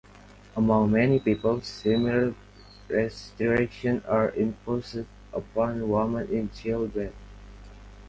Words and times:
Among 0.57 0.89
many 0.93 1.19
peoples 1.19 1.67
similar 1.67 2.33
restrictions 2.87 4.03
are 4.07 4.31
imposed 4.31 5.05
upon 5.31 5.87
women 5.87 6.27
in 6.29 6.49
childbed. 6.49 7.13